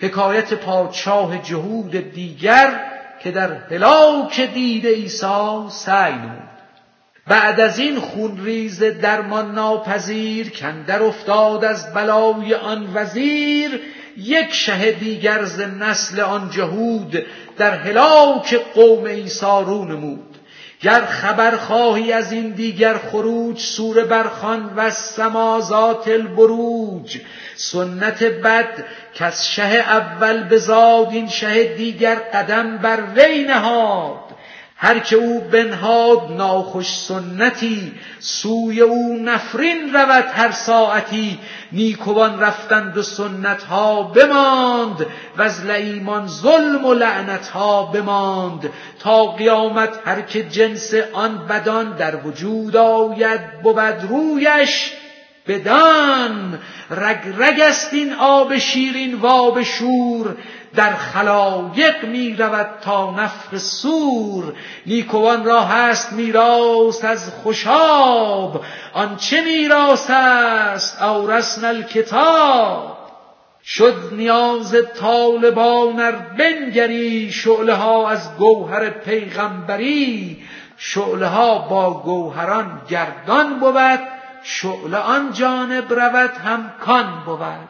حکایت 0.00 0.54
پادشاه 0.54 1.38
جهود 1.38 2.12
دیگر 2.12 2.80
که 3.22 3.30
در 3.30 3.52
هلاک 3.70 4.40
دید 4.40 4.86
عیسی 4.86 5.68
سعی 5.68 6.12
نمود. 6.12 6.46
بعد 7.26 7.60
از 7.60 7.78
این 7.78 8.00
خونریز 8.00 8.82
درمان 8.82 9.54
ناپذیر 9.54 10.50
کندر 10.50 11.02
افتاد 11.02 11.64
از 11.64 11.94
بلای 11.94 12.54
آن 12.54 12.90
وزیر 12.94 13.80
یک 14.16 14.52
شه 14.52 14.92
دیگر 14.92 15.44
ز 15.44 15.60
نسل 15.60 16.20
آن 16.20 16.50
جهود 16.50 17.26
در 17.58 17.70
هلاک 17.70 18.54
قوم 18.54 19.06
عیسی 19.06 19.46
رو 19.46 19.84
نمود. 19.84 20.35
گر 20.80 21.04
خبر 21.04 21.56
خواهی 21.56 22.12
از 22.12 22.32
این 22.32 22.50
دیگر 22.50 22.98
خروج 22.98 23.58
سور 23.58 24.04
برخان 24.04 24.72
و 24.76 24.90
سمازات 24.90 26.08
البروج. 26.08 27.18
سنت 27.56 28.22
بد 28.22 28.84
کس 29.14 29.44
شه 29.44 29.62
اول 29.62 30.44
بزاد 30.48 31.08
این 31.10 31.28
شه 31.28 31.64
دیگر 31.64 32.14
قدم 32.14 32.78
بر 32.78 33.02
وی 33.16 33.44
نهاد. 33.44 34.25
هر 34.78 34.98
که 34.98 35.16
او 35.16 35.40
بنهاد 35.40 36.32
ناخوش 36.32 36.86
سنتی 36.88 37.94
سوی 38.18 38.80
او 38.80 39.18
نفرین 39.22 39.94
رود 39.94 40.24
هر 40.32 40.50
ساعتی. 40.50 41.38
نیکوان 41.72 42.40
رفتند 42.40 42.96
و 42.96 43.02
سنت 43.02 43.62
ها 43.62 44.02
بماند 44.02 45.06
و 45.36 45.42
از 45.42 45.70
ایمان 45.70 46.26
ظلم 46.26 46.84
و 46.84 46.94
لعنت 46.94 47.48
ها 47.48 47.82
بماند. 47.82 48.70
تا 48.98 49.26
قیامت 49.26 49.90
هر 50.04 50.20
که 50.20 50.42
جنس 50.42 50.94
آن 51.12 51.46
بدان 51.46 51.96
در 51.96 52.16
وجود 52.16 52.76
آید 52.76 53.62
بود 53.62 53.78
رویش 54.08 54.92
بدان 55.48 56.58
رگ 56.90 57.18
رگ 57.38 57.60
است 57.60 57.94
این 57.94 58.12
آب 58.12 58.58
شیرین 58.58 59.14
و 59.14 59.26
آب 59.26 59.62
شور. 59.62 60.36
در 60.74 60.94
خلایق 60.94 62.04
می 62.04 62.36
رود 62.36 62.68
تا 62.80 63.10
نفخ 63.10 63.58
سور. 63.58 64.52
نیکوان 64.86 65.44
را 65.44 65.60
هست 65.60 66.12
میراث 66.12 67.04
از 67.04 67.30
خوشاب. 67.30 68.64
آنچه 68.94 69.40
میراث 69.40 70.10
است 70.10 71.02
اورثنا 71.02 71.68
الکتاب. 71.68 72.96
شد 73.64 73.94
نیاز 74.12 74.76
طالبان 75.00 76.00
ار 76.00 76.16
بنگری 76.38 77.32
شعله 77.32 77.74
ها 77.74 78.08
از 78.08 78.36
گوهر 78.36 78.90
پیغمبری. 78.90 80.36
شعله 80.76 81.26
ها 81.26 81.58
با 81.58 82.02
گوهران 82.02 82.80
گردان 82.88 83.60
بود. 83.60 84.15
شعله 84.46 84.96
آن 84.96 85.32
جانب 85.32 85.92
رود 85.92 86.30
هم 86.30 86.72
کان 86.80 87.22
بود. 87.24 87.68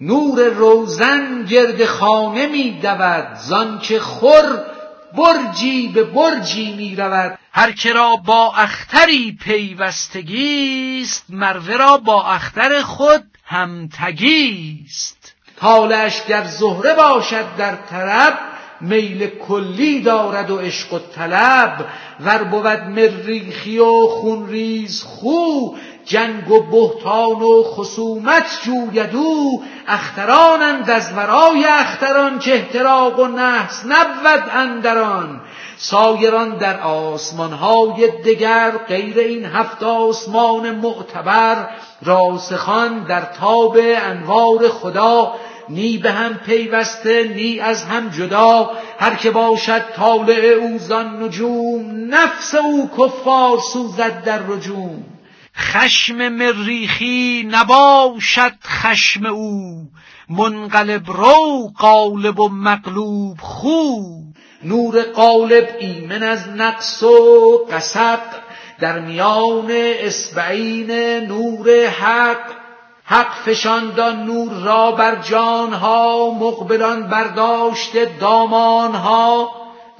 نور 0.00 0.44
روزن 0.44 1.44
گرد 1.44 1.84
خانه 1.84 2.46
می 2.46 2.70
دود 2.70 3.34
زان 3.34 3.78
که 3.78 4.00
خور 4.00 4.64
برجی 5.16 5.88
به 5.88 6.04
برجی 6.04 6.76
می 6.76 6.96
رود. 6.96 7.38
هر 7.52 7.72
که 7.72 7.92
را 7.92 8.16
با 8.16 8.52
اختری 8.56 9.38
پیوستگیست 9.44 11.24
مروه 11.28 11.76
را 11.76 11.96
با 11.96 12.24
اختر 12.24 12.82
خود 12.82 13.24
همتگیست 13.44 15.34
طالعش 15.60 16.26
گر 16.26 16.44
زهره 16.44 16.94
باشد 16.94 17.56
در 17.58 17.76
طرب 17.76 18.38
میل 18.88 19.26
کلی 19.26 20.00
دارد 20.00 20.50
و 20.50 20.58
عشق 20.58 20.92
و 20.92 20.98
طلب 20.98 21.86
ور 22.20 22.42
بود 22.44 22.88
مریخی 22.88 23.78
و 23.78 24.06
خونریز 24.06 25.02
خو 25.02 25.68
جنگ 26.04 26.50
و 26.50 26.60
بهتان 26.60 27.42
و 27.42 27.62
خصومت 27.62 28.44
جوید 28.64 29.16
او 29.16 29.62
اخترانند 29.88 30.90
از 30.90 31.12
ورای 31.16 31.64
اختران 31.64 32.38
که 32.38 32.54
احتراق 32.54 33.18
و 33.18 33.26
نحس 33.26 33.84
نبود 33.86 34.50
اندران 34.50 35.40
سایران 35.76 36.56
در 36.56 36.80
آسمانهای 36.80 38.08
دگر 38.24 38.70
غیر 38.70 39.18
این 39.18 39.44
هفت 39.44 39.82
آسمان 39.82 40.70
معتبر 40.70 41.68
راسخان 42.02 43.04
در 43.04 43.20
تاب 43.20 43.78
انوار 43.80 44.68
خدا 44.68 45.32
نی 45.68 45.98
به 45.98 46.12
هم 46.12 46.34
پیوسته 46.34 47.28
نی 47.36 47.60
از 47.60 47.84
هم 47.84 48.08
جدا. 48.08 48.70
هر 48.98 49.14
که 49.14 49.30
باشد 49.30 49.82
طالع 49.96 50.44
او 50.60 50.78
زان 50.78 51.22
نجوم 51.22 52.14
نفس 52.14 52.54
او 52.54 52.90
کفار 52.98 53.58
سوزد 53.72 54.24
در 54.24 54.38
رجوم. 54.48 55.04
خشم 55.56 56.28
مریخی 56.28 57.48
نباشد 57.50 58.52
خشم 58.64 59.26
او 59.26 59.82
منقلب 60.28 61.10
رو 61.10 61.72
قالب 61.78 62.40
و 62.40 62.48
مغلوب 62.48 63.38
خو. 63.40 64.00
نور 64.64 65.02
قالب 65.02 65.68
ایمن 65.78 66.22
از 66.22 66.48
نقص 66.48 67.02
و 67.02 67.66
قصب 67.72 68.20
در 68.80 68.98
میان 68.98 69.68
اسبعین 69.70 70.90
نور 71.26 71.86
حق. 71.86 72.63
حق 73.06 73.34
فشاندان 73.46 74.24
نور 74.24 74.52
را 74.52 74.92
بر 74.92 75.14
جانها 75.14 76.30
مقبلان 76.30 77.08
برداشته 77.08 78.04
دامانها 78.20 79.52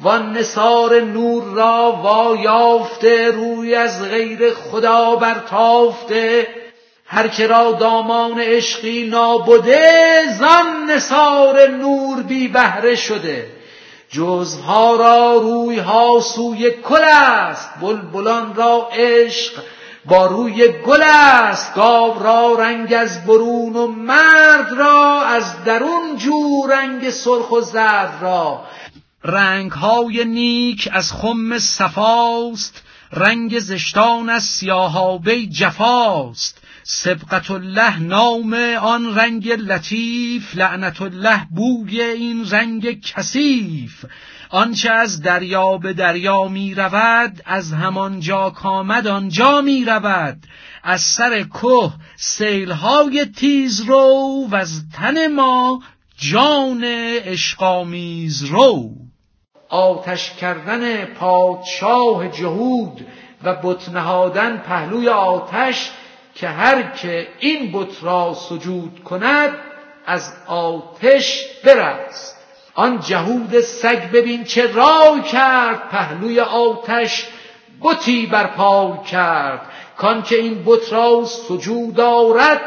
وان 0.03 0.33
نثار 0.33 1.01
نور 1.01 1.43
را 1.43 1.93
وا 2.03 2.37
یافته 2.37 3.31
روی 3.31 3.75
از 3.75 4.09
غیر 4.09 4.55
خدا 4.55 5.17
برتافته. 5.17 6.49
هر 7.07 7.29
که 7.29 7.47
را 7.47 7.73
دامان 7.73 8.41
عشقی 8.41 9.09
نابده 9.09 10.23
زان 10.39 10.91
نثار 10.91 11.69
نور 11.69 12.23
بی 12.23 12.49
بهره 12.49 12.95
شده. 12.95 13.47
جزها 14.11 14.97
را 14.97 15.35
رویها 15.35 16.21
سوی 16.21 16.71
کل 16.71 17.05
است. 17.05 17.71
بلبلان 17.81 18.55
را 18.55 18.89
عشق 18.93 19.53
با 20.07 20.27
روی 20.27 20.69
گل 20.87 21.03
است. 21.03 21.75
گاو 21.75 22.23
را 22.23 22.55
رنگ 22.59 22.93
از 22.93 23.27
برون 23.27 23.77
و 23.77 23.87
مرد 23.87 24.73
را 24.73 25.23
از 25.27 25.65
درون 25.65 26.17
جو 26.17 26.67
رنگ 26.71 27.11
سرخ 27.11 27.53
و 27.53 27.61
زرد 27.61 28.19
را. 28.23 28.65
رنگ 29.25 29.73
های 29.73 30.25
نیک 30.25 30.89
از 30.93 31.13
خم 31.13 31.59
صفاست 31.59 32.83
رنگ 33.13 33.59
زشتان 33.59 34.31
از 34.31 34.43
سیاهابه 34.43 35.47
جفاست. 35.47 36.59
سبقت 36.83 37.51
الله 37.51 38.01
نام 38.01 38.55
آن 38.81 39.15
رنگ 39.15 39.49
لطیف 39.49 40.57
لعنت 40.57 41.03
الله 41.03 41.47
بوی 41.51 42.01
این 42.01 42.51
رنگ 42.51 43.01
کثیف. 43.01 44.05
آنچه 44.55 44.91
از 44.91 45.23
دریا 45.23 45.77
به 45.79 45.93
دریا 45.93 46.49
می 46.49 46.75
رود 46.75 47.43
از 47.45 47.73
همانجا 47.73 48.51
کامد 48.51 49.07
آنجا 49.07 49.61
می 49.61 49.85
رود 49.85 50.37
از 50.83 51.01
سر 51.01 51.43
که 51.43 51.91
سیلهای 52.17 53.27
تیز 53.37 53.81
رو 53.81 54.47
و 54.51 54.55
از 54.55 54.83
تن 54.95 55.33
ما 55.33 55.83
جان 56.17 56.85
اشقامیز 57.25 58.45
رو. 58.45 58.91
آتش 59.69 60.31
کردن 60.31 61.05
پادشاه 61.05 62.29
جهود 62.29 63.07
و 63.45 63.55
بت 63.55 63.89
نهادن 63.89 64.57
پهلوی 64.57 65.09
آتش 65.09 65.91
که 66.35 66.49
هر 66.49 66.83
که 66.83 67.29
این 67.39 67.73
بت 67.73 68.03
را 68.03 68.35
سجود 68.35 69.05
کند 69.05 69.51
از 70.07 70.33
آتش 70.47 71.45
برست. 71.65 72.44
آن 72.75 73.01
جهود 73.01 73.61
سگ 73.61 74.11
ببین 74.11 74.45
چه 74.45 74.73
رای 74.73 75.23
کرد 75.33 75.89
پهلوی 75.89 76.41
آتش 76.41 77.29
بتی 77.83 78.27
برپای 78.27 78.93
کرد. 79.11 79.61
کان 79.97 80.23
که 80.23 80.37
این 80.37 80.65
بت 80.67 80.93
را 80.93 81.25
سجود 81.25 82.01
آرد 82.01 82.61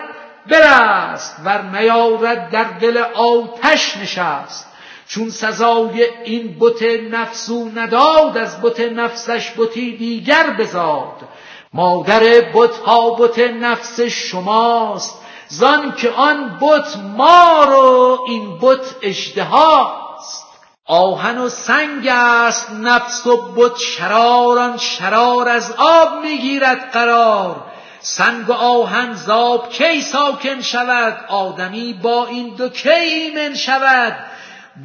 برست 0.50 1.42
ور 1.46 1.62
نیارد 1.62 2.50
در 2.50 2.64
دل 2.64 2.98
آتش 2.98 3.98
نشست. 3.98 4.68
چون 5.08 5.30
سزای 5.30 6.08
این 6.24 6.58
بت 6.60 6.84
نفسو 7.12 7.70
نداد 7.76 8.38
از 8.38 8.62
بت 8.62 8.80
نفسش 8.80 9.54
بتی 9.58 9.98
دیگر 9.98 10.50
بزاد. 10.60 11.28
مادر 11.74 12.20
بت 12.54 12.78
ها 12.78 13.10
بت 13.10 13.40
نفس 13.40 14.02
شماست 14.02 15.22
زان 15.48 15.92
که 15.92 16.10
آن 16.10 16.58
بت 16.62 16.98
مار 17.18 17.74
و 17.74 18.20
این 18.28 18.60
بت 18.62 18.96
اژدهاست 19.02 20.48
آهن 20.86 21.38
و 21.38 21.50
سنگ 21.50 22.08
است 22.08 22.72
نفس 22.72 23.28
و 23.28 23.54
بت 23.56 23.78
شرار 23.78 24.60
آن 24.60 24.78
شرار 24.78 25.50
از 25.50 25.74
آب 25.78 26.10
می‌گیرد 26.22 26.92
قرار. 26.92 27.56
سنگ 28.00 28.50
و 28.50 28.54
آهن 28.54 29.14
زاب 29.14 29.70
کی 29.70 30.02
ساکن 30.02 30.62
شود؟ 30.62 31.26
آدمی 31.28 31.94
با 31.94 32.28
این 32.28 32.56
دو 32.56 32.70
کی 32.70 32.90
ایمن 32.90 33.56
شود؟ 33.56 34.14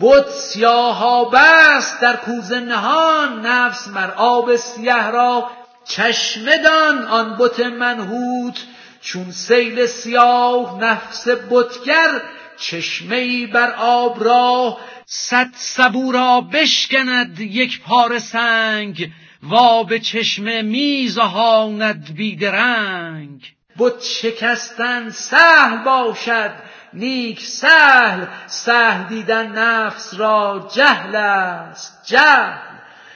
بت 0.01 0.29
سیاها 0.29 1.25
بست 1.25 2.01
در 2.01 2.17
کوزه 2.17 2.61
نهان 2.61 3.47
نفس 3.47 3.89
مر 3.89 4.11
آب 4.17 4.57
سیه 4.57 5.11
را 5.11 5.51
چشمه 5.85 6.59
دان. 6.59 7.09
آن 7.09 7.37
بت 7.39 7.61
منحوت 7.61 8.59
چون 9.03 9.31
سیل 9.31 9.87
سیاه 9.87 10.79
نفس 10.81 11.29
بتگر 11.29 12.23
چشمه 12.57 13.47
بر 13.47 13.75
آب 13.79 14.25
را 14.25 14.79
صد 15.07 15.51
سبو 15.55 16.13
را 16.13 16.41
بشکند 16.41 17.41
یک 17.41 17.81
پار 17.81 18.19
سنگ 18.19 19.11
و 19.51 19.85
به 19.85 19.99
چشمه 19.99 20.63
میزهاند 20.63 22.15
بیدرنگ 22.15 23.55
بت 23.79 24.03
شکستن 24.03 25.11
سهل 25.11 25.85
باشد 25.85 26.51
نیک 26.93 27.41
سهل 27.41 28.27
سهل 28.47 29.09
دیدن 29.09 29.47
نفس 29.47 30.15
را 30.15 30.71
جهل 30.75 31.17
است 31.17 32.03
جهل. 32.07 32.73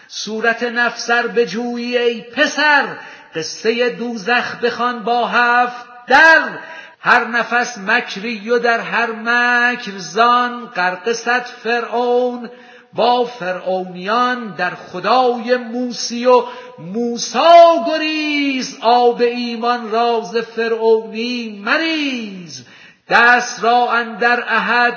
صورت 0.09 0.63
نفسر 0.63 1.27
به 1.27 1.47
جویی 1.47 1.99
ای 1.99 2.21
پسر 2.21 2.97
قصه 3.37 3.91
دوزخ 3.91 4.57
بخوان 4.57 5.03
با 5.05 5.27
هفت 5.27 5.87
در 6.07 6.59
هر 7.01 7.25
نفس 7.25 7.79
مکری 7.79 8.51
و 8.51 8.59
در 8.59 8.81
هر 8.81 9.13
مکر 9.13 9.99
زان 9.99 10.67
غرق 10.67 11.13
صد 11.13 11.45
فرعون. 11.45 12.51
با 12.93 13.25
فرعونیان 13.25 14.55
در 14.55 14.71
خدای 14.71 15.57
موسی 15.57 16.27
و 16.27 16.43
موسا 16.79 17.85
گریز. 17.87 18.79
آب 18.81 19.21
ایمان 19.21 19.91
راز 19.91 20.37
فرعونی 20.37 21.63
مریز. 21.65 22.67
دست 23.09 23.65
را 23.65 23.93
اندر 23.93 24.45
احد 24.49 24.95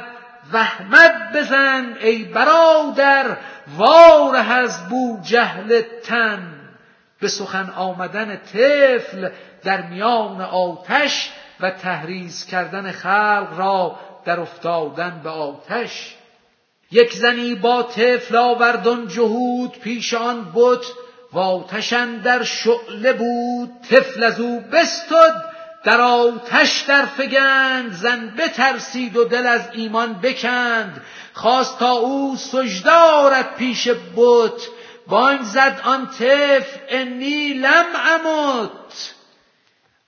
وحمت 0.53 1.13
بزن 1.35 1.95
ای 2.01 2.23
برادر. 2.23 3.37
واره 3.77 4.51
از 4.51 4.89
بو 4.89 5.19
جهل 5.23 5.81
تن. 6.03 6.58
به 7.21 7.27
سخن 7.27 7.69
آمدن 7.69 8.35
طفل 8.35 9.29
در 9.63 9.81
میان 9.81 10.41
آتش 10.41 11.31
و 11.59 11.71
تحریز 11.71 12.45
کردن 12.45 12.91
خلق 12.91 13.53
را 13.57 13.99
در 14.25 14.39
افتادن 14.39 15.21
به 15.23 15.29
آتش. 15.29 16.15
یک 16.91 17.13
زنی 17.13 17.55
با 17.55 17.83
طفل 17.83 18.35
آوردن 18.35 19.07
جهود 19.07 19.79
پیش 19.79 20.13
آن 20.13 20.51
بت 20.55 20.85
و 21.33 21.39
آتشن 21.39 22.17
در 22.17 22.43
شعله 22.43 23.13
بود. 23.13 23.71
طفل 23.89 24.23
از 24.23 24.39
او 24.39 24.59
بستد 24.59 25.43
در 25.83 26.01
آتش 26.01 26.81
در 26.81 27.05
فگند 27.05 27.91
زن 27.91 28.35
بترسید 28.37 29.17
و 29.17 29.23
دل 29.23 29.47
از 29.47 29.61
ایمان 29.73 30.13
بکند. 30.13 31.01
خواست 31.33 31.79
تا 31.79 31.91
او 31.91 32.35
سجدارت 32.37 33.55
پیش 33.55 33.87
بت 34.15 34.61
بانگ 35.09 35.41
زد 35.41 35.81
آن 35.83 36.07
طفل 36.07 36.79
انی 36.89 37.53
لم 37.53 37.85
امت 37.95 39.13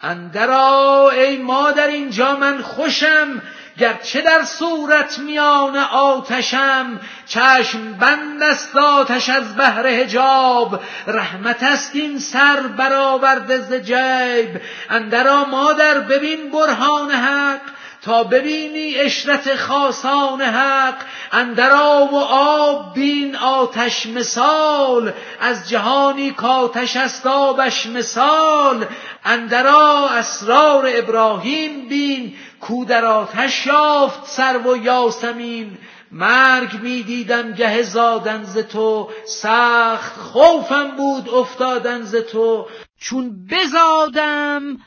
اندرا 0.02 1.10
ای 1.14 1.38
مادر 1.38 1.88
اینجا 1.88 2.36
من 2.36 2.62
خوشم. 2.62 3.42
گرچه 3.78 4.22
در 4.22 4.44
صورت 4.44 5.20
میان 5.20 5.78
آتشم 5.78 7.00
چشم 7.28 7.94
بند 7.94 8.44
است 8.44 8.76
آتش 8.76 9.30
از 9.30 9.56
بهر 9.56 9.88
حجاب. 9.88 10.82
رحمت 11.08 11.64
است 11.64 11.96
این 11.96 12.20
سر 12.20 12.60
برآورده 12.62 13.58
ز 13.58 13.74
جیب. 13.74 14.62
اندرا 14.90 15.46
مادر 15.46 16.00
ببین 16.00 16.52
برهان 16.52 17.12
حق. 17.12 17.62
تا 18.02 18.24
ببینی 18.24 18.96
اشرت 18.96 19.56
خاصان 19.56 20.42
حق 20.42 20.96
اندر 21.32 21.72
آب 21.72 22.14
و 22.14 22.18
آب 22.30 22.94
بین 22.94 23.36
آتش 23.36 24.06
مثال 24.06 25.14
از 25.40 25.70
جهانی 25.70 26.32
کاتش 26.32 26.98
است 26.98 27.28
آبش 27.28 27.86
مثال 27.86 28.86
اندرا 29.26 30.10
اسرار 30.10 30.90
ابراهیم 30.94 31.90
بین 31.90 32.34
کو 32.60 32.86
در 32.86 33.06
آتش 33.06 33.66
یافت 33.66 34.28
سرو 34.28 34.74
و 34.74 34.78
یاسمین. 34.78 35.78
مرگ 36.12 36.82
می 36.82 37.04
دیدم 37.04 37.52
گه 37.52 37.82
زادن 37.82 38.44
ز 38.44 38.58
تو 38.58 39.10
سخت 39.26 40.18
خوفم 40.18 40.92
بود 40.98 41.30
افتادن 41.30 42.02
ز 42.02 42.16
تو. 42.16 42.68
چون 43.00 43.48
بزادم 43.52 44.78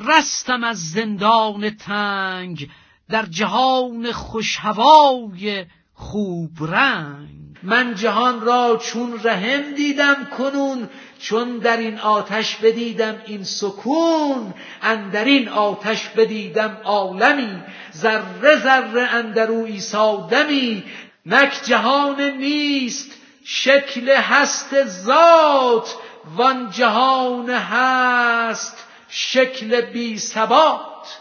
رستم 0.00 0.64
از 0.64 0.90
زندان 0.90 1.70
تنگ 1.70 2.68
در 3.10 3.26
جهان 3.26 4.12
خوشهوای 4.12 5.66
خوب 5.94 6.50
رنگ. 6.60 7.28
من 7.62 7.94
جهان 7.94 8.40
را 8.40 8.76
چون 8.76 9.20
رحم 9.24 9.74
دیدم 9.76 10.24
کنون 10.38 10.88
چون 11.18 11.58
در 11.58 11.76
این 11.76 11.98
آتش 11.98 12.56
بدیدم 12.56 13.16
این 13.26 13.44
سکون. 13.44 14.54
اندر 14.82 15.24
این 15.24 15.48
آتش 15.48 16.08
بدیدم 16.08 16.78
عالمی 16.84 17.62
ذره 17.96 18.56
ذره 18.62 19.02
اندرو 19.02 19.64
عیسی 19.64 20.16
دمی. 20.30 20.84
نک 21.26 21.60
جهان 21.64 22.20
نیست 22.20 23.10
شکل 23.44 24.08
هست 24.08 24.84
ذات 24.84 25.94
وان 26.36 26.70
جهان 26.70 27.50
هست 27.50 28.85
شکل 29.18 29.80
بی 29.80 30.18
ثبات. 30.18 31.20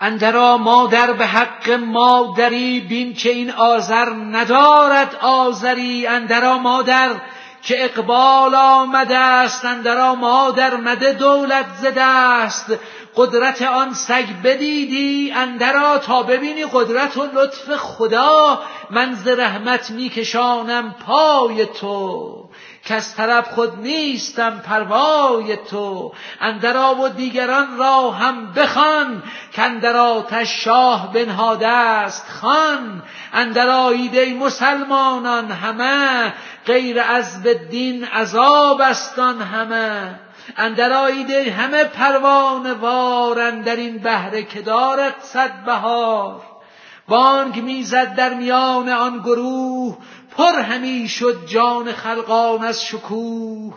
اندرا 0.00 0.56
مادر 0.56 1.12
به 1.12 1.26
حق 1.26 1.70
مادری 1.70 2.80
بین 2.80 3.14
که 3.14 3.30
این 3.30 3.50
آذر 3.50 4.10
ندارد 4.10 5.16
آذری. 5.22 6.06
اندرا 6.06 6.58
مادر 6.58 7.10
که 7.62 7.84
اقبال 7.84 8.54
آمده 8.54 9.18
است 9.18 9.64
اندرا 9.64 10.14
مادر 10.14 10.76
مده 10.76 11.12
دولت 11.12 11.66
زده 11.82 12.02
است 12.02 12.72
قدرت 13.16 13.62
آن 13.62 13.94
سگ 13.94 14.26
بدیدی 14.44 15.32
اندرا 15.36 15.98
تا 15.98 16.22
ببینی 16.22 16.64
قدرت 16.72 17.16
و 17.16 17.26
لطف 17.34 17.76
خدا. 17.76 18.62
من 18.90 19.14
ز 19.14 19.28
رحمت 19.28 19.90
میکشانم 19.90 20.94
پای 21.06 21.66
تو. 21.66 22.39
کس 22.84 23.16
طرف 23.16 23.48
خود 23.52 23.78
نیستم 23.78 24.58
پروای 24.58 25.56
تو. 25.56 26.12
اندرا 26.40 26.94
و 26.94 27.08
دیگران 27.08 27.76
را 27.78 28.10
هم 28.10 28.52
بخوان. 28.52 29.22
کاندر 29.56 29.96
آتش 29.96 30.64
شاه 30.64 31.12
بنهاده 31.12 31.68
است 31.68 32.30
خان 32.30 33.02
اندر 33.32 33.68
آیید 33.68 34.36
مسلمانان 34.42 35.50
همه. 35.50 36.32
غیر 36.66 37.00
از 37.00 37.42
دین 37.42 38.04
عذاب 38.04 38.80
استان 38.80 39.42
همه. 39.42 40.20
اندر 40.56 40.92
آیید 40.92 41.30
همه 41.30 41.84
پروانه 41.84 42.72
وار 42.72 43.40
اندر 43.40 43.76
این 43.76 43.98
بهره 43.98 44.42
که 44.42 44.62
دارد 44.62 45.14
صد 45.20 45.64
بهار. 45.66 46.42
بانگ 47.08 47.62
می‌زد 47.62 48.14
در 48.14 48.34
میان 48.34 48.88
آن 48.88 49.18
گروه. 49.18 49.96
پر 50.40 50.60
همی 50.60 51.08
شد 51.08 51.38
جان 51.46 51.92
خلقان 51.92 52.64
از 52.64 52.84
شکوه. 52.84 53.74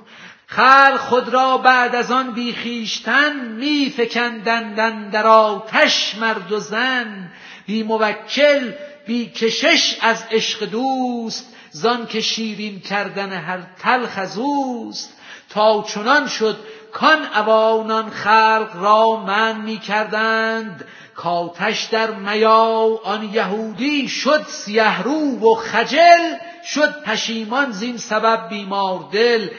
خلق 0.47 0.97
خود 0.97 1.29
را 1.29 1.57
بعد 1.57 1.95
از 1.95 2.11
آن 2.11 2.33
بی 2.33 2.55
خویشتن 2.55 3.45
می 3.45 3.93
فکندندن 3.97 5.09
در 5.09 5.27
آتش 5.27 6.15
مرد 6.15 6.51
و 6.51 6.59
زن. 6.59 7.31
بی 7.65 7.83
موکل 7.83 8.71
بی 9.07 9.25
کشش 9.25 9.97
از 10.01 10.23
عشق 10.31 10.65
دوست. 10.65 11.55
زان 11.71 12.07
که 12.07 12.21
شیرین 12.21 12.79
کردن 12.79 13.31
هر 13.33 13.59
تلخ 13.79 14.17
از 14.17 14.37
اوست. 14.37 15.17
تا 15.49 15.83
چنان 15.83 16.27
شد 16.27 16.57
کان 16.91 17.25
اوانان 17.35 18.09
خلق 18.09 18.69
را 18.75 19.23
من 19.27 19.61
می 19.61 19.77
کردند. 19.77 20.85
کاتش 21.15 21.83
در 21.83 22.11
میا 22.11 22.99
آن 23.03 23.33
یهودی 23.33 24.07
شد 24.07 24.45
سیه 24.47 25.01
رو 25.01 25.39
و 25.39 25.55
خجل. 25.55 26.52
شد 26.65 27.03
پشیمان 27.03 27.71
زین 27.71 27.97
سبب 27.97 28.49
بیمار 28.49 29.09
دل 29.11 29.49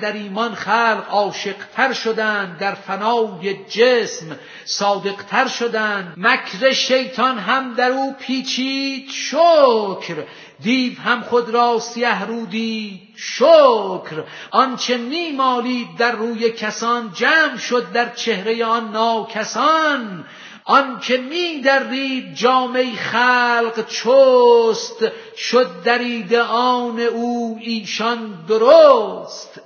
در 0.00 0.12
ایمان 0.12 0.54
خلق 0.54 1.04
عاشقتر 1.10 1.92
شدند 1.92 2.58
در 2.58 2.74
فنای 2.74 3.54
جسم. 3.68 4.36
صادقتر 4.64 5.48
شدند 5.48 6.14
مکر 6.16 6.72
شیطان 6.72 7.38
هم 7.38 7.74
در 7.74 7.90
او 7.90 8.14
پیچید 8.20 9.10
شکر. 9.10 10.24
دیو 10.60 11.00
هم 11.00 11.20
خود 11.20 11.50
را 11.50 11.78
سیه 11.78 12.24
رو 12.24 12.46
دید 12.46 13.00
شکر. 13.16 14.24
آنچه 14.50 14.96
میمالید 14.96 15.96
در 15.98 16.12
روی 16.12 16.50
کسان 16.50 17.12
جمع 17.14 17.56
شد 17.56 17.92
در 17.92 18.14
چهره 18.14 18.64
آن 18.64 18.90
ناکسان. 18.92 20.24
آن 20.66 21.00
که 21.00 21.16
می 21.16 21.60
درید 21.60 22.34
جامعه 22.34 22.96
خلق 22.96 23.86
چست 23.86 25.04
شد 25.36 25.82
درید 25.82 26.34
آن 26.34 27.00
او 27.00 27.58
ایشان 27.60 28.44
درست. 28.48 29.60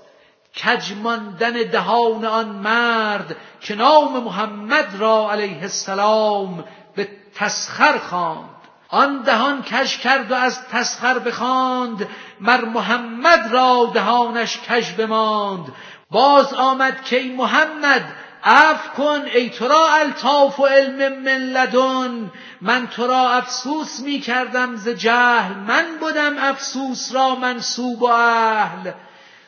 کج 0.65 0.93
ماندن 1.03 1.53
دهان 1.53 2.25
آن 2.25 2.49
مرد 2.49 3.37
که 3.61 3.75
نام 3.75 4.25
محمد 4.25 4.97
را 4.99 5.33
علیه 5.33 5.63
السلام 5.63 6.65
به 6.97 7.09
تسخر 7.35 7.99
خواند. 7.99 8.49
آن 8.89 9.23
دهان 9.23 9.63
کش 9.63 9.99
کرد 9.99 10.31
و 10.31 10.35
از 10.35 10.69
تسخر 10.69 11.19
بخواند 11.19 12.09
مر 12.41 12.65
محمد 12.65 13.53
را 13.53 13.91
دهانش 13.95 14.61
کش 14.61 14.93
بماند. 14.93 15.73
باز 16.11 16.55
آمد 16.55 17.05
که 17.05 17.23
محمد 17.37 18.13
اف 18.45 18.93
کن 18.97 19.21
ای 19.35 19.51
تو 19.51 19.69
را 19.69 19.95
الطاف 19.95 20.61
و 20.61 20.67
علم 20.67 21.23
من 21.23 21.39
لدن. 21.39 22.31
من 22.61 22.87
تو 22.87 23.07
را 23.07 23.31
افسوس 23.31 24.01
می 24.01 24.21
کردم 24.21 24.77
ز 24.77 24.89
جهل. 24.89 25.55
من 25.55 25.87
بودم 26.01 26.39
افسوس 26.39 27.15
را 27.15 27.35
منصوب 27.35 28.03
و 28.03 28.07
اهل. 28.07 28.91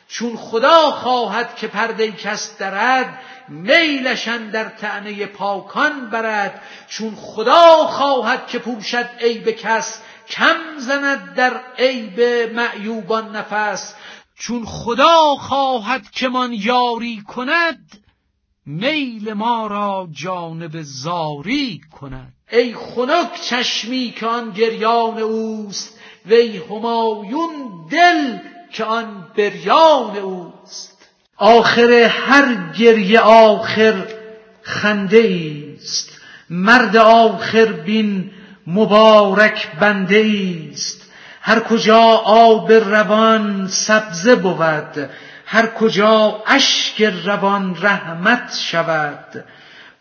چون 0.07 0.37
خدا 0.37 0.91
خواهد 0.91 1.55
که 1.55 1.67
پرده 1.67 2.11
کس 2.11 2.57
درد 2.57 3.19
میلشن 3.49 4.49
در 4.49 4.69
تعنی 4.69 5.25
پاکان 5.25 6.09
برد. 6.09 6.61
چون 6.87 7.15
خدا 7.15 7.87
خواهد 7.87 8.47
که 8.47 8.59
پوشد 8.59 9.09
عیب 9.19 9.49
کس 9.49 10.01
کم 10.29 10.57
زند 10.77 11.33
در 11.33 11.61
عیب 11.77 12.19
معیوبان 12.55 13.35
نفس. 13.35 13.95
چون 14.39 14.65
خدا 14.65 15.35
خواهد 15.35 16.11
که 16.11 16.29
من 16.29 16.53
یاری 16.53 17.23
کند 17.27 18.01
میل 18.65 19.33
ما 19.33 19.67
را 19.67 20.07
جانب 20.11 20.81
زاری 20.81 21.81
کند. 21.99 22.33
ای 22.51 22.73
خنک 22.73 23.41
چشمی 23.49 24.13
که 24.17 24.25
آن 24.25 24.51
گریان 24.51 25.17
اوست 25.17 25.99
وی 26.25 26.57
همایون 26.57 27.51
دل 27.91 28.37
که 28.73 28.83
آن 28.83 29.27
بریان 29.37 30.17
اوست. 30.17 31.07
آخر 31.37 31.91
هر 31.91 32.73
گریه 32.77 33.19
آخر 33.19 34.07
خنده 34.61 35.51
است 35.75 36.21
مرد 36.49 36.97
آخر 36.97 37.65
بین 37.65 38.31
مبارک 38.67 39.71
بنده 39.79 40.25
است 40.71 41.11
هر 41.41 41.59
کجا 41.59 42.01
آب 42.25 42.71
روان 42.71 43.67
سبزه 43.67 44.35
بود 44.35 45.09
هر 45.53 45.67
کجا 45.67 46.43
اشک 46.47 47.01
روان 47.01 47.75
رحمت 47.81 48.53
شود 48.55 49.43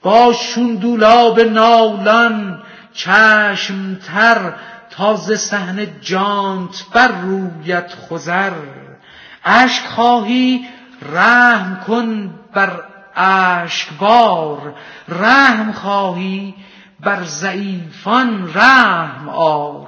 با 0.03 0.35
دولاب 0.81 1.41
نالان 1.41 2.63
چشم 2.93 3.95
تر 3.95 4.53
تازه 4.91 5.37
صحن 5.37 6.01
جانت 6.01 6.85
بر 6.93 7.09
رویت 7.09 7.93
خزر 8.09 8.53
اشک 9.45 9.87
خواهی 9.87 10.69
رحم 11.13 11.81
کن 11.87 12.35
بر 12.55 12.83
بار 13.99 14.75
رحم 15.09 15.73
خواهی 15.73 16.55
بر 17.01 17.23
ضعیفان 17.25 18.55
رحم 18.55 19.29
آر. 19.29 19.87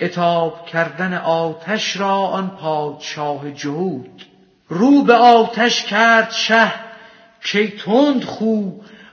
اتاب 0.00 0.66
کردن 0.66 1.14
آتش 1.14 1.96
را 1.96 2.16
آن 2.18 2.50
پادشاه 2.50 3.50
جهود 3.50 4.31
رو 4.72 5.02
به 5.02 5.14
آتش 5.14 5.84
کرد 5.84 6.30
شه 6.30 6.72
کی 7.44 7.68
تند 7.68 8.24
خو 8.24 8.70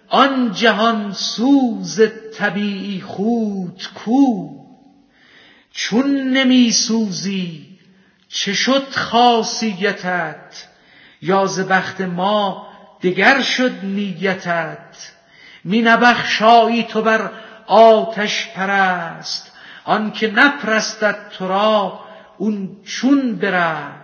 آن 0.08 0.52
جهان 0.52 1.14
سوز 1.14 2.02
طبیعی 2.38 3.02
خود 3.02 3.84
کو. 3.96 4.50
چون 5.72 6.18
نمی 6.18 6.72
سوزی 6.72 7.66
چه 8.30 8.54
شد 8.54 8.90
خاصیتت؟ 8.92 10.68
یا 11.22 11.46
ز 11.46 11.60
بخت 11.60 12.02
ما 12.02 12.68
دگر 13.02 13.42
شد 13.42 13.72
نیتت؟ 13.84 15.12
می 15.64 15.82
نبخشایی 15.82 16.84
تو 16.84 17.02
بر 17.02 17.32
آتش 17.68 18.48
پرست 18.56 19.52
آنکه 19.86 20.32
نپرستد 20.32 21.30
تو 21.30 21.48
را 21.48 22.00
اون 22.38 22.78
چون 22.86 23.36
برست. 23.36 23.99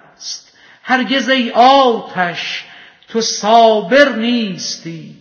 هرگز 0.87 1.29
ای 1.29 1.51
آتش 1.51 2.63
تو 3.07 3.21
صابر 3.21 4.09
نیستی 4.09 5.15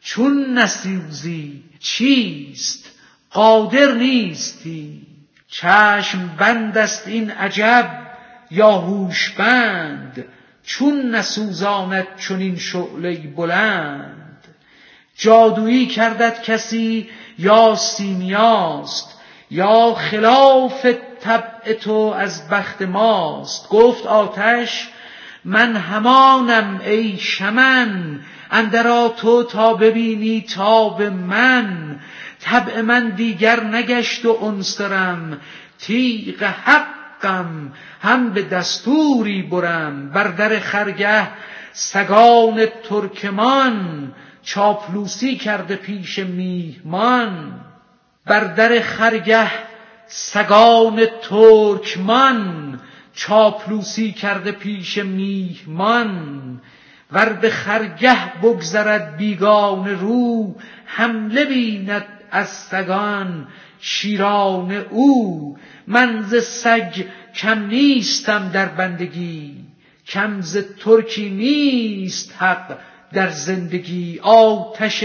چون 0.00 0.58
نسوزی 0.58 1.62
چیست؟ 1.80 2.90
قادر 3.30 3.92
نیستی. 3.92 5.06
چشم 5.48 6.36
بند 6.38 6.78
است 6.78 7.08
این 7.08 7.30
عجب 7.30 7.90
یا 8.50 8.70
هوش 8.70 9.30
بند؟ 9.30 10.24
چون 10.64 11.14
نسوزاند 11.14 12.06
چنین 12.28 12.56
شعله 12.56 13.16
بلند؟ 13.16 14.44
جادویی 15.16 15.86
کردد 15.86 16.42
کسی 16.42 17.10
یا 17.38 17.74
سیمیاست 17.76 19.20
یا 19.50 19.94
خلاف 19.94 20.86
طبع 21.20 21.72
تو 21.72 21.92
از 21.92 22.48
بخت 22.48 22.82
ماست؟ 22.82 23.68
گفت 23.68 24.06
آتش 24.06 24.88
من 25.44 25.76
همانم 25.76 26.80
ای 26.84 27.16
شمن 27.18 28.20
اندرا 28.50 29.08
تو 29.08 29.42
تا 29.42 29.74
ببینی 29.74 30.40
تاب 30.40 31.02
من. 31.02 32.00
طبع 32.40 32.80
من 32.80 33.08
دیگر 33.08 33.64
نگشت 33.64 34.24
و 34.26 34.38
انصرم 34.44 35.40
تیغ 35.78 36.42
حقم 36.42 37.72
هم 38.02 38.30
به 38.30 38.42
دستوری 38.42 39.42
برم. 39.42 40.10
بر 40.10 40.28
در 40.28 40.58
خرگه 40.58 41.28
سگان 41.72 42.66
ترکمان 42.88 44.12
چاپلوسی 44.42 45.36
کرده 45.36 45.76
پیش 45.76 46.18
میهمان. 46.18 47.60
بر 48.26 48.44
در 48.44 48.80
خرگه 48.80 49.50
سگان 50.06 51.06
ترکمان. 51.22 52.69
چاپلوسی 53.20 54.12
کرده 54.12 54.52
پیش 54.52 54.98
میهمان 54.98 56.60
ور 57.12 57.32
به 57.32 57.50
خرگه 57.50 58.40
بگذرد 58.42 59.16
بیگان 59.16 59.88
رو 59.88 60.54
حمله 60.84 61.44
بیند 61.44 62.06
از 62.30 62.48
سگان 62.48 63.48
شیران 63.80 64.72
او. 64.72 65.56
من 65.86 66.22
ز 66.22 66.44
سگ 66.44 67.04
کم 67.34 67.66
نیستم 67.66 68.50
در 68.52 68.66
بندگی 68.66 69.54
کم 70.06 70.40
ز 70.40 70.56
ترکی 70.56 71.30
نیست 71.30 72.34
حق 72.38 72.78
در 73.12 73.30
زندگی. 73.30 74.18
آتش 74.22 75.04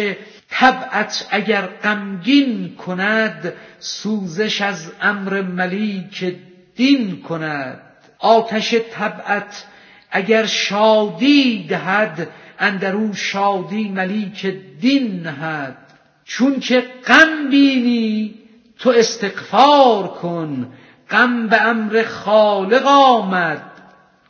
طبعت 0.49 1.27
اگر 1.31 1.61
غمگین 1.61 2.75
کند 2.75 3.53
سوزش 3.79 4.61
از 4.61 4.91
امر 5.01 5.41
ملیک 5.41 6.35
دین 6.75 7.21
کند. 7.21 7.81
آتش 8.19 8.75
طبعت 8.75 9.65
اگر 10.11 10.45
شادی 10.45 11.67
دهد 11.69 12.27
اندرو 12.59 13.13
شادی 13.13 13.89
ملیک 13.89 14.45
دین 14.81 15.21
نهد. 15.21 15.77
چون 16.25 16.59
که 16.59 16.83
غم 17.07 17.49
بینی 17.49 18.35
تو 18.79 18.89
استغفار 18.89 20.07
کن. 20.07 20.73
غم 21.09 21.47
به 21.47 21.61
امر 21.61 22.03
خالق 22.03 22.85
آمد 22.85 23.61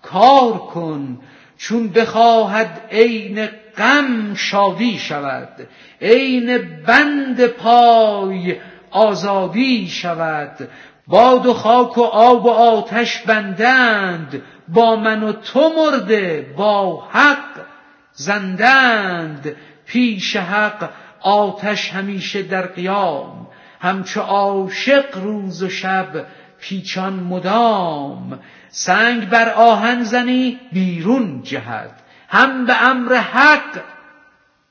کار 0.02 0.58
کن. 0.58 1.20
چون 1.58 1.88
بخواهد 1.88 2.82
عین 2.92 3.50
غم 3.78 4.34
شادی 4.36 5.00
شود 5.00 5.68
عین 6.02 6.58
بند 6.88 7.48
پای 7.48 8.56
آزادی 8.92 9.88
شود. 9.88 10.70
باد 11.08 11.46
و 11.46 11.54
خاک 11.54 11.98
و 11.98 12.02
آب 12.02 12.46
و 12.46 12.50
آتش 12.50 13.22
بندند 13.22 14.42
با 14.68 14.96
من 14.96 15.24
و 15.24 15.32
تو 15.32 15.72
مرده 15.78 16.54
با 16.58 17.02
حق 17.12 17.66
زندند. 18.12 19.56
پیش 19.86 20.36
حق 20.36 20.90
آتش 21.22 21.94
همیشه 21.94 22.42
در 22.42 22.68
قیام 22.68 23.48
همچو 23.82 24.22
عاشق 24.22 25.18
روز 25.18 25.64
و 25.64 25.70
شب 25.70 26.26
پیچان 26.60 27.14
مدام. 27.14 28.40
سنگ 28.70 29.30
بر 29.30 29.50
آهن 29.50 30.04
زنی 30.04 30.60
بیرون 30.72 31.42
جهد 31.44 31.92
هم 32.30 32.66
به 32.66 32.82
امر 32.82 33.16
حق 33.16 33.82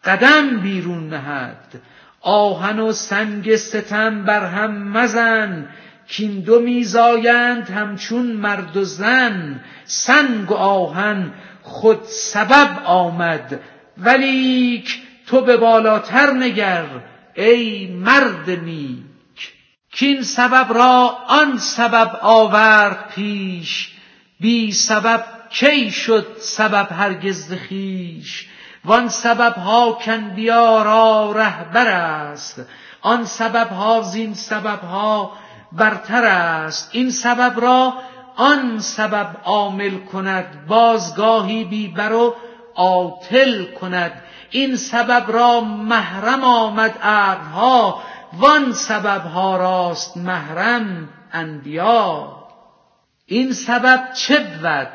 قدم 0.04 0.60
بیرون 0.60 1.08
نهد. 1.08 1.80
آهن 2.20 2.80
و 2.80 2.92
سنگ 2.92 3.56
ستم 3.56 4.24
بر 4.24 4.46
هم 4.46 4.88
مزن 4.88 5.68
کین 6.08 6.40
دو 6.40 6.60
میزایند 6.60 7.70
همچون 7.70 8.26
مرد 8.26 8.76
و 8.76 8.84
زن 8.84 9.60
سنگ 9.84 10.50
و 10.50 10.54
آهن 10.54 11.32
خود 11.62 12.02
سبب 12.02 12.82
آمد. 12.84 13.60
ولیک 13.98 15.02
تو 15.26 15.40
به 15.40 15.56
بالاتر 15.56 16.30
نگر 16.30 16.86
ای 17.34 17.86
مرد 17.86 18.50
نیک. 18.50 19.04
کین 19.92 20.22
سبب 20.22 20.72
را 20.72 21.18
آن 21.28 21.58
سبب 21.58 22.18
آورد 22.22 23.12
پیش 23.14 23.92
بی 24.40 24.72
سبب 24.72 25.24
کی 25.50 25.90
شد 25.90 26.26
سبب 26.38 26.88
هرگز 26.92 27.54
خویش 27.68 28.48
وان 28.84 29.08
سبب 29.08 29.52
ها 29.52 29.98
بیا 30.34 30.82
را 30.82 31.32
رهبر 31.32 31.86
است 31.86 32.62
آن 33.00 33.24
سبب 33.24 33.68
ها 33.68 34.02
زین 34.02 34.34
سبب 34.34 34.80
ها 34.80 35.32
برتر 35.76 36.24
است. 36.24 36.88
این 36.92 37.10
سبب 37.10 37.60
را 37.60 37.94
آن 38.36 38.78
سبب 38.78 39.36
عامل 39.44 39.98
کند 39.98 40.66
بازگاهی 40.66 41.64
بیبر 41.64 42.12
و 42.12 42.34
عاطل 42.74 43.64
کند. 43.64 44.22
این 44.50 44.76
سبب 44.76 45.24
را 45.28 45.60
محرم 45.60 46.44
آمد 46.44 46.98
ابرها 47.02 48.02
وان 48.32 48.72
سببها 48.72 49.56
راست 49.56 50.16
محرم 50.16 51.08
انبیا. 51.32 52.36
این 53.26 53.52
سبب 53.52 54.12
چه 54.12 54.38
بود؟ 54.38 54.88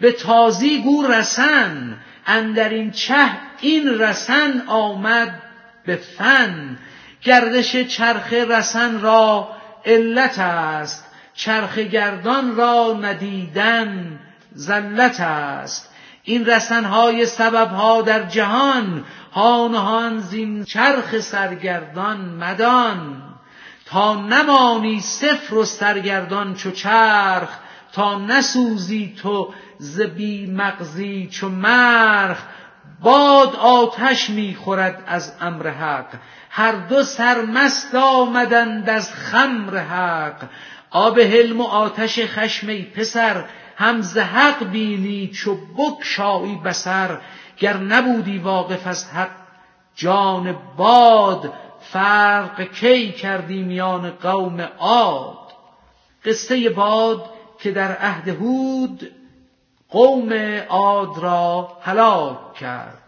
به 0.00 0.12
تازی 0.12 0.82
گو 0.82 1.06
رسن. 1.06 1.96
اندر 2.26 2.68
این 2.68 2.90
چه 2.90 3.30
این 3.60 3.88
رسن 3.88 4.62
آمد 4.66 5.42
به 5.86 5.96
فن. 5.96 6.78
گردش 7.22 7.76
چرخ 7.76 8.32
رسن 8.32 9.00
را 9.00 9.48
علت 9.84 10.38
است. 10.38 11.06
چرخ 11.34 11.78
گردان 11.78 12.56
را 12.56 12.98
ندیدن 13.02 14.18
زلت 14.52 15.20
است. 15.20 15.90
این 16.22 16.46
رسنهای 16.46 17.26
سببها 17.26 18.02
در 18.02 18.22
جهان 18.22 19.04
هان 19.32 20.18
زین 20.18 20.64
چرخ 20.64 21.20
سرگردان 21.20 22.20
مدان. 22.20 23.22
تا 23.86 24.14
نمانی 24.14 25.00
صفر 25.00 25.54
و 25.54 25.64
سرگردان 25.64 26.54
چو 26.54 26.70
چرخ 26.70 27.48
تا 27.92 28.18
نسوزی 28.18 29.14
تو 29.22 29.54
ز 29.78 30.00
بی 30.00 30.46
مغزی 30.46 31.28
چو 31.32 31.48
مرخ 31.48 32.42
باد 33.00 33.56
آتش 33.56 34.30
می‌خورد 34.30 35.04
از 35.06 35.32
امر 35.40 35.68
حق. 35.68 36.06
هر 36.50 36.72
دو 36.72 37.02
سرمست 37.02 37.94
آمدند 37.94 38.90
از 38.90 39.12
خمر 39.12 39.78
حق. 39.78 40.42
آب 40.90 41.20
حلم 41.20 41.60
و 41.60 41.64
آتش 41.64 42.20
خشم 42.20 42.68
ای 42.68 42.82
پسر 42.82 43.44
هم 43.76 44.00
ز 44.00 44.18
حق 44.18 44.64
بینی 44.64 45.28
چو 45.28 45.56
بگشایی 45.78 46.56
بسر 46.64 47.20
گر 47.58 47.76
نبودی 47.76 48.38
واقف 48.38 48.86
از 48.86 49.10
حق 49.10 49.30
جان 49.94 50.56
باد 50.76 51.52
فرق 51.92 52.62
کی 52.62 53.12
کردی 53.12 53.62
میان 53.62 54.10
قوم 54.10 54.60
عاد؟ 54.78 55.38
قصه 56.24 56.70
باد 56.70 57.30
که 57.58 57.70
در 57.70 57.96
عهد 57.96 58.28
هود 58.28 59.10
قوم 59.90 60.32
عاد 60.68 61.18
را 61.18 61.78
هلاک 61.82 62.54
کرد. 62.54 62.99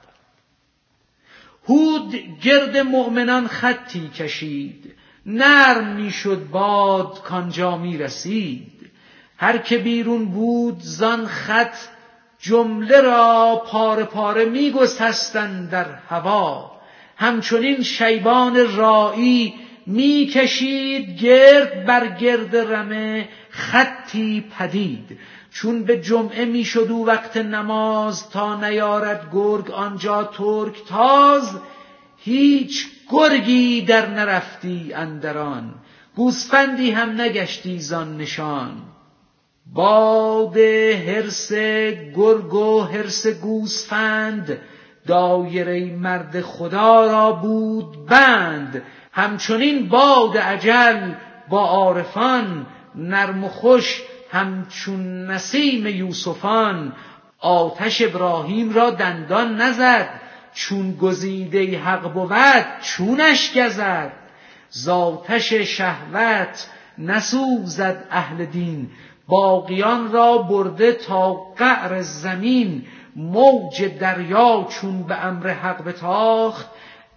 هود 1.69 2.15
گرد 2.43 2.77
مؤمنان 2.77 3.47
خطی 3.47 4.09
کشید. 4.09 4.95
نرم 5.27 5.87
می‌شد 5.87 6.49
باد 6.51 7.23
کانجا 7.23 7.77
می 7.77 7.99
رسید 7.99 8.91
هر 9.37 9.59
که 9.59 9.79
بیرون 9.79 10.25
بود 10.25 10.77
زان 10.81 11.27
خط 11.27 11.77
جمله 12.39 13.01
را 13.01 13.63
پاره 13.67 14.05
پاره 14.05 14.45
می 14.45 14.71
در 15.71 15.87
هوا. 16.09 16.73
همچنین 17.17 17.83
شیبان 17.83 18.77
رایی 18.77 19.55
می 19.87 20.31
کشید 20.35 21.19
گرد 21.21 21.85
بر 21.87 22.09
گرد 22.09 22.57
رمه 22.57 23.29
خطی 23.51 24.45
پدید. 24.59 25.19
چون 25.53 25.83
به 25.85 26.01
جمعه 26.01 26.45
می‌شد 26.45 26.87
او 26.91 27.07
وقت 27.07 27.37
نماز 27.37 28.31
تا 28.31 28.69
نیارد 28.69 29.29
گرگ 29.33 29.71
آنجا 29.71 30.25
ترک 30.25 30.85
تاز 30.89 31.61
هیچ 32.17 32.87
گرگی 33.11 33.83
در 33.83 34.07
نرفتی 34.07 34.93
اندران 34.95 35.75
گوسفندی 36.17 36.91
هم 36.91 37.21
نگشتی 37.21 37.79
زان 37.79 38.17
نشان. 38.17 38.83
باد 39.75 40.57
هرس 40.57 41.53
گرگ 42.17 42.55
و 42.55 42.81
هرس 42.81 43.27
گوسفند 43.27 44.59
دایره 45.07 45.97
مرد 45.97 46.41
خدا 46.41 47.07
را 47.07 47.33
بود 47.33 48.07
بند. 48.07 48.83
همچنین 49.13 49.89
باد 49.89 50.39
عجل 50.39 51.13
با 51.49 51.67
عارفان 51.67 52.67
نرم 52.95 53.45
و 53.45 53.49
خوش 53.49 54.03
همچون 54.31 55.31
نسیم 55.31 55.87
یوسفان. 55.87 56.93
آتش 57.39 58.03
ابراهیم 58.03 58.75
را 58.75 58.91
دندان 58.91 59.57
نزد 59.63 60.09
چون 60.55 60.93
گزیده 60.93 61.79
حق 61.79 62.13
بود 62.13 62.67
چونش 62.83 63.59
گزد. 63.59 64.13
زاتش 64.71 65.53
شهوت 65.53 66.67
نسوزد 66.99 68.05
اهل 68.11 68.45
دین 68.45 68.91
باقیان 69.29 70.13
را 70.13 70.39
برده 70.39 70.93
تا 70.93 71.33
قعر 71.33 72.03
زمین. 72.03 72.85
موج 73.17 73.99
دریا 73.99 74.67
چون 74.71 75.03
به 75.03 75.25
امر 75.25 75.49
حق 75.49 75.85
بتاخت 75.85 76.67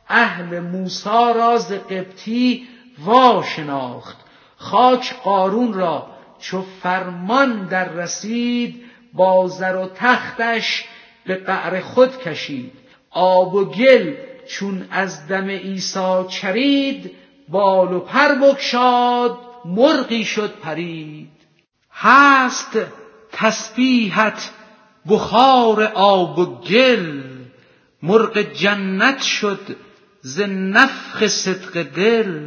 اهل 0.09 0.59
موسا 0.59 1.31
را 1.31 1.57
ز 1.57 1.73
قبطی 1.73 2.67
وا 3.05 3.43
شناخت 3.55 4.17
خاک 4.57 5.15
قارون 5.23 5.73
را 5.73 6.07
چو 6.39 6.61
فرمان 6.83 7.65
در 7.65 7.89
رسید 7.89 8.83
با 9.13 9.47
زر 9.47 9.75
و 9.75 9.89
تختش 9.95 10.85
به 11.25 11.35
قعر 11.35 11.79
خود 11.79 12.17
کشید. 12.17 12.71
آب 13.09 13.53
و 13.53 13.65
گل 13.65 14.13
چون 14.47 14.87
از 14.91 15.27
دم 15.27 15.49
عیسی 15.49 16.23
چرید 16.29 17.11
بال 17.49 17.93
و 17.93 17.99
پر 17.99 18.35
بکشاد 18.35 19.37
مرغی 19.65 20.23
شد 20.23 20.53
پرید. 20.59 21.29
هست 21.91 22.77
تسبیحت 23.31 24.51
بخار 25.09 25.83
آب 25.83 26.39
و 26.39 26.45
گل 26.45 27.23
مرغ 28.03 28.41
جنت 28.41 29.21
شد 29.21 29.75
ز 30.27 30.41
نفخ 30.41 31.27
صدق 31.27 31.83
دل 31.83 32.39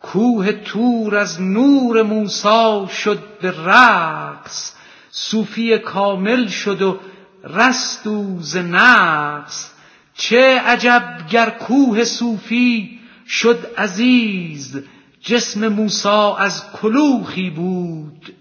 کوه 0.00 0.52
تور 0.52 1.16
از 1.16 1.40
نور 1.40 2.02
موسی 2.02 2.86
شد 3.02 3.38
به 3.40 3.50
رقص. 3.50 4.72
صوفی 5.10 5.78
کامل 5.78 6.46
شد 6.46 6.82
و 6.82 6.98
رست 7.44 8.06
او 8.06 8.38
ز 8.40 8.56
نقص. 8.56 9.70
چه 10.14 10.60
عجب 10.60 11.18
گر 11.30 11.50
کوه 11.50 12.04
صوفی 12.04 13.00
شد 13.28 13.66
عزیز 13.78 14.82
جسم 15.20 15.68
موسی 15.68 16.32
از 16.38 16.72
کلوخی 16.72 17.50
بود 17.50 18.34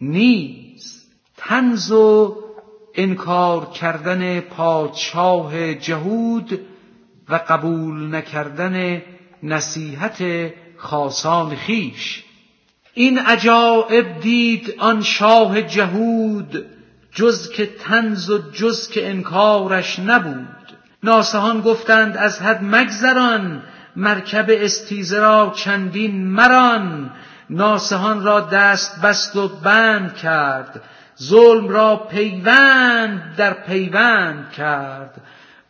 نیز. 0.00 1.04
تنز 1.36 1.92
و 1.92 2.36
انکار 2.94 3.70
کردن 3.70 4.40
پادشاه 4.40 5.74
جهود 5.74 6.60
و 7.30 7.40
قبول 7.48 8.14
نکردن 8.14 9.02
نصیحت 9.42 10.22
خاصان 10.76 11.56
خیش. 11.56 12.24
این 12.94 13.18
عجائب 13.18 14.20
دید 14.20 14.74
آن 14.78 15.02
شاه 15.02 15.62
جهود 15.62 16.66
جز 17.12 17.50
که 17.50 17.66
تنز 17.66 18.30
و 18.30 18.50
جز 18.52 18.88
که 18.88 19.08
انکارش 19.08 19.98
نبود. 19.98 20.46
ناسهان 21.02 21.60
گفتند 21.60 22.16
از 22.16 22.42
حد 22.42 22.58
مگذران 22.62 23.62
مرکب 23.96 24.46
استیزه 24.48 25.18
را 25.18 25.52
چندین 25.56 26.26
مران. 26.26 27.10
ناسهان 27.50 28.24
را 28.24 28.40
دست 28.40 29.00
بست 29.00 29.36
و 29.36 29.48
بند 29.48 30.14
کرد 30.14 30.82
ظلم 31.22 31.68
را 31.68 31.96
پیوند 31.96 33.34
در 33.36 33.52
پیوند 33.52 34.52
کرد. 34.52 35.22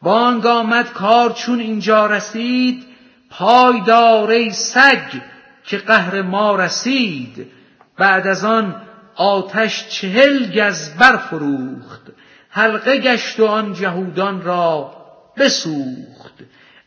بانگ 0.03 0.47
آمد 0.47 0.93
کار 0.93 1.33
چون 1.33 1.61
اینجا 1.61 2.07
رسید 2.07 2.85
پای 3.31 3.81
داره 3.81 4.53
سگ 4.53 5.21
که 5.65 5.79
قهر 5.79 6.23
ما 6.23 6.57
رسید. 6.57 7.47
بعد 7.99 8.27
از 8.27 8.45
آن 8.45 8.83
آتش 9.17 9.89
چهل 9.89 10.53
گز 10.53 10.91
برفروخت 10.91 12.01
حلقه 12.51 12.99
گشت 12.99 13.41
و 13.41 13.47
آن 13.47 13.73
جهودان 13.73 14.43
را 14.43 14.97
بسوخت. 15.37 16.35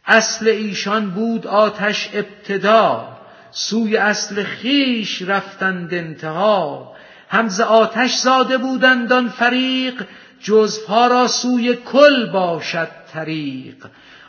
اصل 0.05 0.47
ایشان 0.47 1.09
بود 1.09 1.47
آتش 1.47 2.09
ابتدا 2.13 3.17
سوی 3.51 3.97
اصل 3.97 4.43
خیش 4.43 5.21
رفتند 5.21 5.93
انتها. 5.93 6.93
همز 7.33 7.61
آتش 7.61 8.15
زاده 8.15 8.57
بودند 8.57 9.13
آن 9.13 9.29
فریق 9.29 10.05
جزها 10.41 11.07
را 11.07 11.27
سوی 11.27 11.75
کل 11.75 12.31
باشد 12.31 12.87
طریق. 13.13 13.85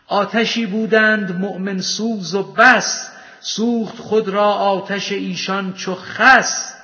آتشی 0.08 0.66
بودند 0.66 1.40
مؤمن 1.40 1.80
سوز 1.80 2.34
و 2.34 2.42
بس 2.42 3.08
سوخت 3.40 3.98
خود 3.98 4.28
را 4.28 4.44
آتش 4.44 5.12
ایشان 5.12 5.72
چو 5.72 5.94
خس. 5.94 6.74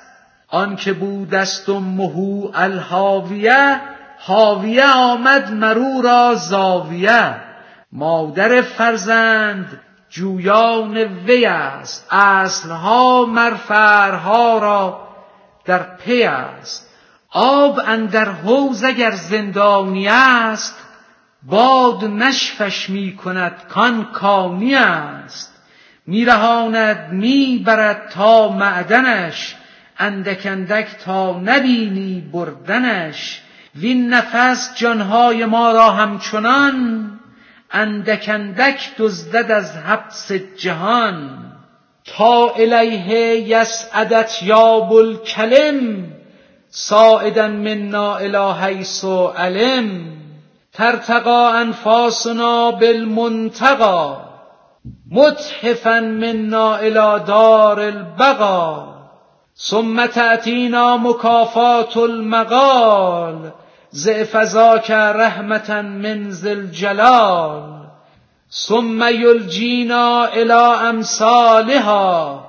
آنکه 0.47 0.93
بودست 0.93 1.69
و 1.69 1.79
مهو 1.79 2.51
الهاویه 2.53 3.81
حاویه 4.19 4.87
آمد 4.87 5.51
مرو 5.51 6.01
را 6.01 6.35
زاویه. 6.35 7.35
مادر 7.91 8.61
فرزند 8.61 9.79
جویان 10.09 10.97
وی 10.97 11.45
است 11.45 12.07
اصلها 12.11 13.25
مرفرها 13.25 14.57
را 14.57 15.10
در 15.65 15.83
پی 15.83 16.23
است. 16.23 16.89
آب 17.29 17.79
اندر 17.87 18.29
حوز 18.29 18.83
اگر 18.83 19.11
زندانی 19.11 20.07
است 20.07 20.77
باد 21.43 22.05
نشفش 22.05 22.89
می 22.89 23.15
کند 23.15 23.67
کان 23.69 24.03
کانی 24.03 24.75
است. 24.75 25.61
میرهاند 26.07 27.11
می‌برد 27.11 28.09
تا 28.09 28.49
معدنش 28.49 29.55
اندک 29.97 30.45
اندک 30.45 30.87
تا 31.05 31.39
نبینی 31.39 32.21
بردنش. 32.33 33.41
وین 33.75 34.13
نفس 34.13 34.75
جانهای 34.75 35.45
ما 35.45 35.71
را 35.71 35.91
همچنان 35.91 37.07
اندک 37.71 38.29
اندک 38.33 38.91
دزدد 38.97 39.51
از 39.51 39.77
حبس 39.77 40.31
جهان. 40.31 41.50
تا 42.05 42.49
الیه 42.49 43.39
یسعدت 43.49 44.43
یا 44.43 44.87
الکلم 44.91 46.07
صاعدا 46.69 47.47
منا 47.47 48.15
الی 48.15 48.53
حیث 48.61 49.05
علم 49.37 50.11
ترتقا 50.73 51.49
انفاسنا 51.49 52.71
بالمنتقا 52.71 54.17
متحفا 55.11 55.99
منا 55.99 56.75
الی 56.75 57.23
دار 57.27 57.79
البقا 57.79 58.91
ثم 59.55 60.05
تأتینا 60.05 60.97
مکافات 60.97 61.97
المقال 61.97 63.51
ضعف 63.95 64.37
ذاک 64.37 64.91
رحمة 64.91 65.81
من 65.81 66.29
ذی 66.29 66.51
الجلال 66.51 67.80
ثم 68.53 69.01
یلجینا 69.01 70.25
الی 70.25 70.85
امثالها 70.87 72.43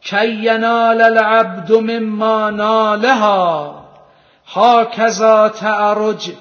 کی 0.00 0.26
ینال 0.26 1.00
العبد 1.00 1.72
مما 1.72 2.50
نالها 2.50 3.74
هاکذا 4.46 5.48
تعرج 5.48 6.32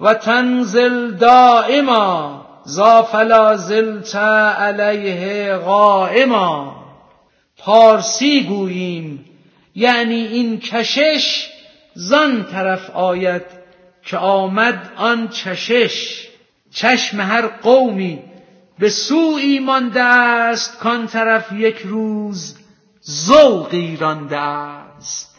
و 0.00 0.14
تنزل 0.14 1.10
دائما 1.10 2.40
ذا 2.68 3.02
فلا 3.02 3.56
زلت 3.56 4.16
علیه 4.16 5.54
قائما 5.56 6.74
پارسی 7.58 8.44
گوییم 8.44 9.24
یعنی 9.74 10.26
این 10.26 10.60
کشش 10.60 11.48
زان 11.94 12.44
طرف 12.44 12.90
آید 12.90 13.42
که 14.02 14.16
آمد 14.16 14.90
آن 14.96 15.28
چشش. 15.28 16.28
چشم 16.74 17.20
هر 17.20 17.46
قومی 17.46 18.27
به 18.78 18.88
سوی 18.88 19.58
مانده 19.58 20.02
است 20.02 20.78
کان 20.78 21.06
طرف 21.06 21.52
یک 21.52 21.78
روز 21.78 22.54
ذوقی 23.10 23.96
رانده 23.96 24.38
است. 24.38 25.36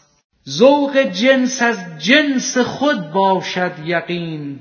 ذوق 0.48 0.98
جنس 0.98 1.62
از 1.62 1.78
جنس 1.98 2.58
خود 2.58 3.10
باشد 3.10 3.72
یقین 3.84 4.58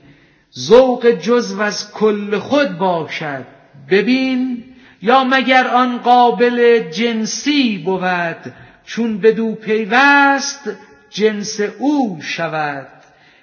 ذوق 0.59 1.09
جزو 1.11 1.61
از 1.61 1.91
کل 1.91 2.37
خود 2.37 2.77
باشد. 2.77 3.45
ببین 3.89 4.63
یا 5.01 5.23
مگر 5.23 5.67
آن 5.67 5.97
قابل 5.97 6.79
جنسی 6.89 7.77
بود 7.77 8.53
چون 8.85 9.17
بدو 9.17 9.55
پیوست 9.55 10.69
جنس 11.09 11.59
او 11.79 12.19
شود. 12.21 12.87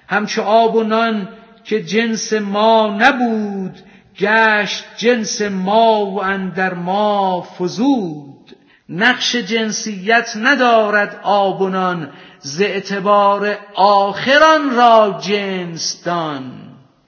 همچو 0.09 0.42
آب 0.42 0.75
و 0.75 0.83
نان 0.83 1.29
که 1.64 1.83
جنس 1.83 2.33
ما 2.33 2.96
نبود 3.01 3.77
گشت 4.21 4.85
جنس 4.97 5.43
ما 5.43 6.07
و 6.07 6.23
اندر 6.23 6.75
ما 6.75 7.41
فزود. 7.59 8.57
نقش 8.89 9.37
جنسیت 9.37 10.33
ندارد 10.37 11.21
آب 11.23 11.61
و 11.61 11.69
نان 11.69 12.11
ز 12.41 12.61
اعتبار 12.61 13.59
آخران 13.75 14.77
را 14.77 15.19
جنس 15.21 16.05
دان. 16.05 16.53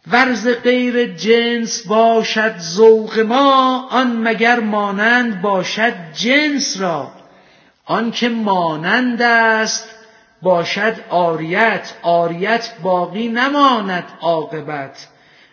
ورز 0.06 0.48
غیر 0.48 1.14
جنس 1.14 1.86
باشد 1.86 2.58
ذوق 2.58 3.18
ما 3.18 3.88
آن 3.90 4.16
مگر 4.16 4.60
مانند 4.60 5.42
باشد 5.42 5.94
جنس 6.12 6.80
را. 6.80 7.10
آن 7.84 8.10
که 8.10 8.28
مانند 8.28 9.22
است 9.22 9.88
باشد 10.42 10.94
آریت 11.10 11.92
آریت 12.02 12.70
باقی 12.82 13.28
نماند 13.28 14.04
عاقبت. 14.20 15.08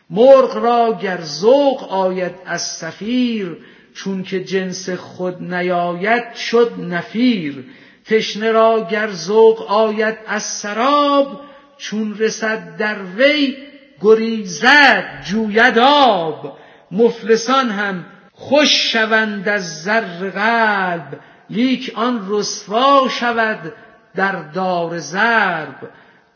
مرغ 0.10 0.58
را 0.58 1.00
گر 1.02 1.22
ذوق 1.22 1.92
آید 1.92 2.36
از 2.46 2.62
صفیر 2.62 3.58
چون 3.94 4.24
که 4.24 4.44
جنس 4.44 4.90
خود 4.90 5.54
نیاید 5.54 6.34
شد 6.34 6.72
نفیر. 6.80 7.66
تشنه 8.06 8.52
را 8.52 8.88
گر 8.92 9.12
ذوق 9.12 9.72
آید 9.72 10.18
از 10.28 10.44
سراب 10.44 11.42
چون 11.78 12.18
رسد 12.18 12.78
در 12.78 12.98
وی 13.18 13.58
گریزد 14.02 15.24
جوید 15.26 15.80
آب. 15.80 16.58
مفلسان 16.92 17.70
هم 17.70 18.06
خوش 18.34 18.92
شوند 18.92 19.50
از 19.50 19.84
زر 19.84 20.30
قلب 20.30 21.20
لیک 21.50 21.92
آن 21.96 22.26
رسوا 22.30 23.08
شود 23.10 23.74
در 24.16 24.42
دار 24.42 24.98
ضرب. 24.98 25.90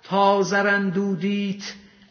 تا 0.04 0.42
زر 0.42 0.68
اندودیت 0.68 1.64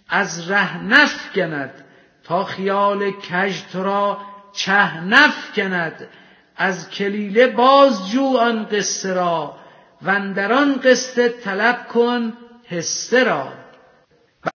از 0.08 0.50
ره 0.50 0.82
نفکند 0.82 1.84
تا 2.24 2.44
خیال 2.44 3.10
کژ 3.10 3.62
تو 3.72 3.82
را 3.82 4.18
چه 4.52 5.00
نفکند. 5.00 6.08
از 6.56 6.90
کلیله 6.90 7.46
بازجو 7.46 8.36
آن 8.36 8.64
قصه 8.64 9.12
را 9.12 9.56
واندر 10.02 10.52
آن 10.52 10.80
قصه 10.84 11.28
طلب 11.28 11.88
کن 11.88 12.32
حصه 12.64 13.24
را. 13.24 13.52